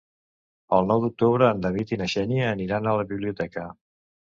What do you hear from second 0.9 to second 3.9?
nou d'octubre en David i na Xènia aniran a la biblioteca.